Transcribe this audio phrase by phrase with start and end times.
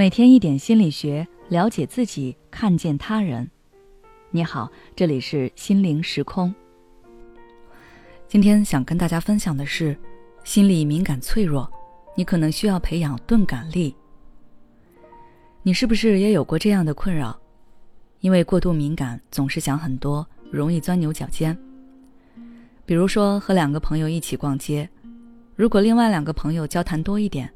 [0.00, 3.46] 每天一点心理学，了解自己，看见他人。
[4.30, 6.54] 你好，这里是心灵时空。
[8.26, 9.94] 今天想跟大家分享的是，
[10.42, 11.70] 心理敏感脆弱，
[12.16, 13.94] 你可能需要培养钝感力。
[15.62, 17.38] 你是不是也有过这样的困扰？
[18.20, 21.54] 因为过度敏感，总是想很多，容易钻牛角尖。
[22.86, 24.88] 比如说和两个朋友一起逛街，
[25.54, 27.52] 如果另外两个朋友交谈多一点。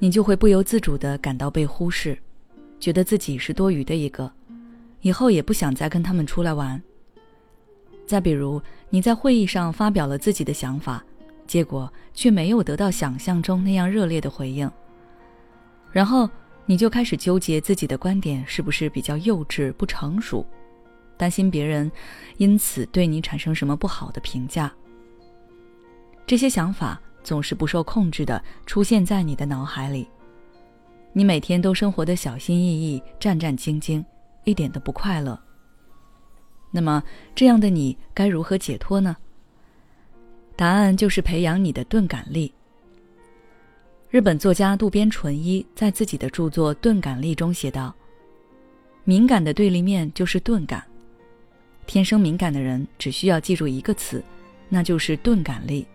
[0.00, 2.16] 你就会不由自主的感到被忽视，
[2.78, 4.30] 觉得自己是多余的一个，
[5.00, 6.80] 以后也不想再跟他们出来玩。
[8.06, 11.04] 再比如，你在会议上发表了自己的想法，
[11.46, 14.70] 结果却没有得到想象中那样热烈的回应，
[15.90, 16.30] 然后
[16.64, 20.46] 你就开始纠结自己的观点是不是比较幼稚不成熟，
[21.16, 21.90] 担心别人
[22.36, 24.72] 因此对你产生什么不好的评价。
[26.24, 27.00] 这些想法。
[27.28, 30.08] 总是不受控制的出现在你的脑海里，
[31.12, 34.02] 你每天都生活的小心翼翼、战战兢兢，
[34.44, 35.38] 一点都不快乐。
[36.70, 37.02] 那么，
[37.34, 39.14] 这样的你该如何解脱呢？
[40.56, 42.50] 答案就是培养你的钝感力。
[44.08, 47.94] 日本作家渡边淳一在自己的著作《钝感力》中写道
[49.04, 50.82] ：“敏感的对立面就是钝感，
[51.86, 54.24] 天生敏感的人只需要记住一个词，
[54.70, 55.86] 那就是钝感力。”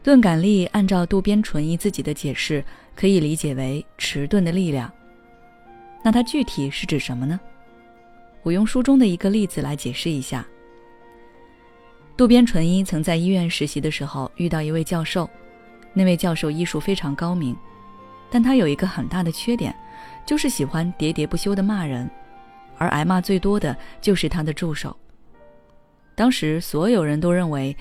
[0.00, 4.90] 钝感力，按照渡边淳一自己的解释，可以理解为迟钝的力量。
[6.02, 7.38] 那它具体是指什么呢？
[8.42, 10.46] 我用书中的一个例子来解释一下。
[12.16, 15.28] 渡边淳一曾在医院实习的时候遇到一位教授，
[15.92, 17.54] 那位教授医术非常高明，
[18.30, 19.74] 但他有一个很大的缺点，
[20.24, 22.08] 就是喜欢喋喋不休的骂人，
[22.78, 24.96] 而挨骂最多的就是他的助手。
[26.14, 27.76] 当时所有人都认为。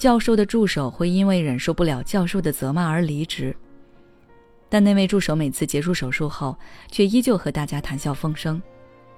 [0.00, 3.54] 教授的助手会因为忍受不了教授的责骂而离职，
[4.66, 6.56] 但那位助手每次结束手术后，
[6.90, 8.62] 却依旧和大家谈笑风生，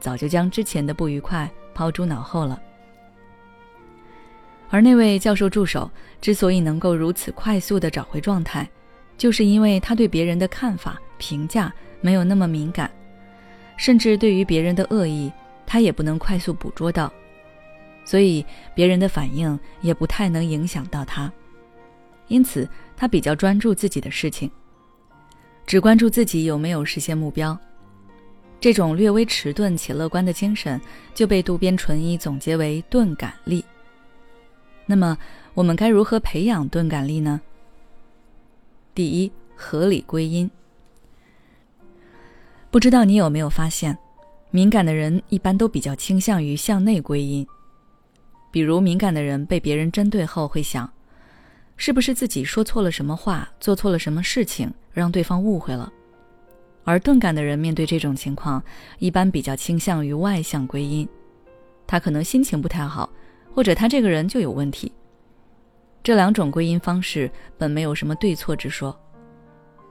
[0.01, 2.61] 早就将之前的不愉快抛诸脑后了。
[4.71, 5.89] 而那位教授助手
[6.21, 8.69] 之所以能够如此快速的找回状态，
[9.17, 12.91] 就是因为他对别人的看法评价没有那么敏感，
[13.77, 15.31] 甚至对于别人的恶意，
[15.65, 17.13] 他也不能快速捕捉到。
[18.05, 21.33] 所以别人的反应也不太能影响到他，
[22.29, 24.51] 因此他比较专注自己的事情，
[25.67, 27.59] 只关注自己有没有实现目标。
[28.61, 30.81] 这种略微迟钝且乐观的精神
[31.15, 33.65] 就被渡边淳一总结为钝感力。
[34.87, 35.17] 那么
[35.55, 37.41] 我们该如何培养钝感力呢？
[38.95, 40.51] 第一，合理归因。
[42.71, 43.97] 不知道你有没有发现，
[44.51, 47.47] 敏感的人一般都比较倾向于向内归因。
[48.53, 50.89] 比如敏感的人被别人针对后会想，
[51.77, 55.91] 是不是自己说错了什么话，做错了什么事情，让对方误会了？
[56.85, 58.63] 而钝感的人面对这种情况，
[58.99, 61.09] 一般比较倾向于外向归因，
[61.87, 63.09] 他可能心情不太好，
[63.55, 64.93] 或者他这个人就有问题。
[66.03, 68.95] 这两种归因方式本没有什么对错之说，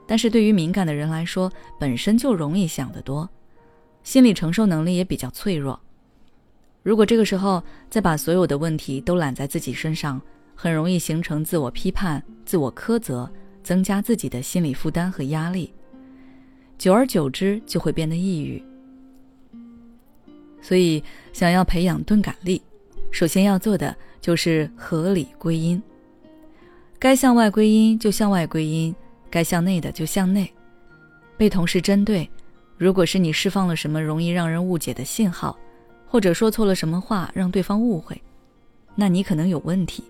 [0.06, 1.50] 但是对于敏感的人来说，
[1.80, 3.28] 本身就容易想得多，
[4.04, 5.80] 心理承受能力也比较脆弱。
[6.82, 10.20] 如果这个时候再把所有的问题都揽在自己身上，
[10.54, 13.30] 很容易形成自我批判、自我苛责，
[13.62, 15.72] 增加自己的心理负担和压力，
[16.76, 18.62] 久而久之就会变得抑郁。
[20.60, 22.60] 所以，想要培养钝感力，
[23.10, 25.80] 首先要做的就是合理归因。
[26.98, 28.94] 该向外归因就向外归因，
[29.30, 30.52] 该向内的就向内。
[31.36, 32.28] 被同事针对，
[32.76, 35.56] 如果是你释放了什么容易让人误解的信号。
[36.12, 38.20] 或者说错了什么话让对方误会，
[38.94, 40.04] 那你可能有问题，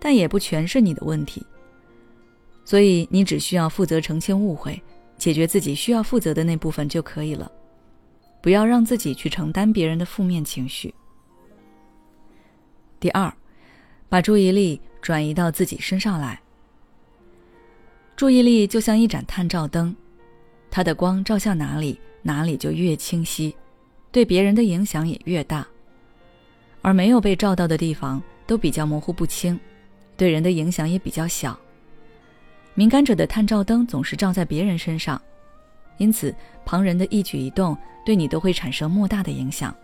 [0.00, 1.44] 但也不全是你的问题。
[2.64, 4.82] 所以你只需要负责澄清误会，
[5.18, 7.52] 解决自己需要负责的那部分就可以了，
[8.40, 10.94] 不要让自己去承担别人的负面情绪。
[12.98, 13.30] 第二，
[14.08, 16.40] 把注意力转移到自己身上来。
[18.16, 19.94] 注意力就像一盏探照灯，
[20.70, 23.54] 它的光照向哪里，哪里就越清晰。
[24.14, 25.66] 对别人的影响也越大，
[26.82, 29.58] 而没有被照到的地方都比较模糊不清，
[30.16, 31.58] 对人的影响也比较小。
[32.74, 35.20] 敏感者的探照灯总是照在别人身上，
[35.96, 36.32] 因此
[36.64, 37.76] 旁人的一举一动
[38.06, 39.74] 对你都会产生莫大的影响。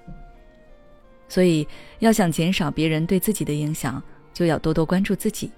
[1.28, 1.66] 所以，
[1.98, 4.00] 要想减少别人对自己的影响，
[4.32, 5.50] 就要多多关注自己，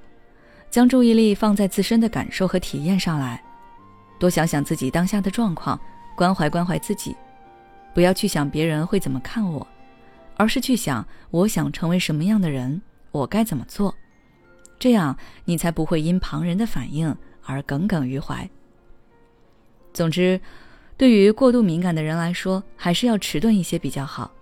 [0.71, 3.45] 将注意力放在自身的感受和体验上来，
[4.19, 5.79] 多想想自己当下的状况，
[6.17, 7.15] 关怀关怀自己。
[7.95, 9.67] 不要去想别人会怎么看我，
[10.37, 12.81] 而是去想我想成为什么样的人，
[13.11, 13.95] 我该怎么做，
[14.79, 18.49] 这样你才不会因旁人的反应而耿耿于怀。
[19.93, 20.41] 总之，
[20.97, 24.33] 对于过度敏感的人来说，还是要迟钝一些比较好，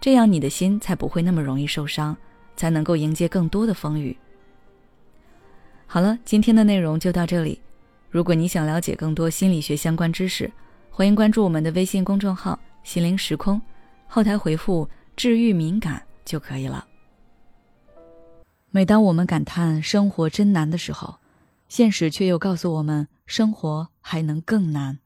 [0.00, 2.16] 这样你的心才不会那么容易受伤，
[2.56, 4.16] 才能够迎接更多的风雨。
[5.86, 7.60] 好了，今天的内容就到这里。
[8.10, 10.50] 如果你想了解更多心理学相关知识，
[10.90, 12.58] 欢迎关注我们的微信公众号
[12.88, 13.60] “心灵时空”，
[14.08, 16.88] 后台回复“治愈敏感”就可以了。
[18.70, 21.18] 每当我们感叹生活真难的时候，
[21.68, 25.00] 现实却又告诉我们，生活还能更难。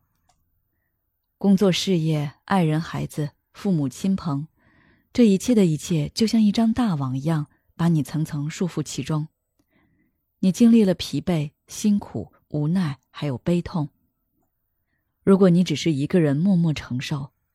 [1.38, 4.46] 工作、事业、爱人、孩子、父母亲朋，
[5.12, 9.26] 这一切的一切，就像一张大网一样，把你层层束缚其中。
[10.38, 13.88] 你经历了疲惫、辛苦、无奈，还有悲痛。
[15.24, 17.32] 如果你只是一个人默默承受，